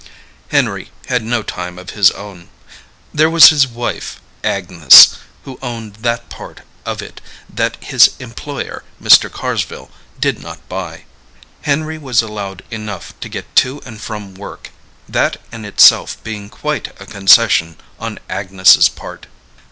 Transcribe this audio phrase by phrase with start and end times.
[0.47, 2.49] Henry had no time of his own.
[3.13, 9.31] There was his wife, Agnes who owned that part of it that his employer, Mr.
[9.31, 11.03] Carsville, did not buy.
[11.61, 14.71] Henry was allowed enough to get to and from work
[15.07, 19.27] that in itself being quite a concession on Agnes' part.